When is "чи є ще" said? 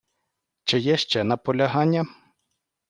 0.63-1.23